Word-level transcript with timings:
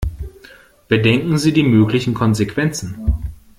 Bedenken 0.87 1.37
Sie 1.37 1.53
die 1.53 1.61
möglichen 1.61 2.15
Konsequenzen. 2.15 3.19